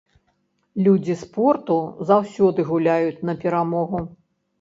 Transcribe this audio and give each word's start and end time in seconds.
Людзі 0.85 1.15
спорту 1.23 1.77
заўсёды 2.11 2.65
гуляюць 2.71 3.23
на 3.29 3.37
перамогу. 3.45 4.01